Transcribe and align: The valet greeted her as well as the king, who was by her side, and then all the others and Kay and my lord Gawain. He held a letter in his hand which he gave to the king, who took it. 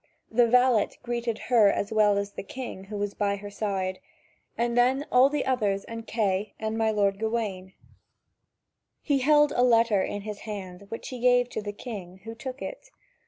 The 0.31 0.47
valet 0.47 0.89
greeted 1.03 1.37
her 1.53 1.69
as 1.71 1.91
well 1.91 2.17
as 2.17 2.31
the 2.31 2.41
king, 2.41 2.85
who 2.85 2.97
was 2.97 3.13
by 3.13 3.35
her 3.35 3.51
side, 3.51 3.99
and 4.57 4.75
then 4.75 5.05
all 5.11 5.29
the 5.29 5.45
others 5.45 5.83
and 5.83 6.07
Kay 6.07 6.55
and 6.59 6.75
my 6.75 6.89
lord 6.89 7.19
Gawain. 7.19 7.73
He 9.03 9.19
held 9.19 9.51
a 9.51 9.61
letter 9.61 10.01
in 10.01 10.21
his 10.23 10.39
hand 10.39 10.87
which 10.89 11.09
he 11.09 11.19
gave 11.19 11.49
to 11.49 11.61
the 11.61 11.71
king, 11.71 12.21
who 12.23 12.33
took 12.33 12.63
it. 12.63 12.89